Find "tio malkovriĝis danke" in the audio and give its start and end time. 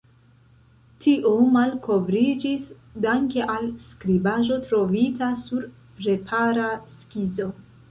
1.05-3.45